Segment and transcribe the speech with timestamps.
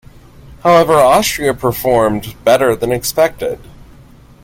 [0.63, 3.59] However, Austria performed better than expected.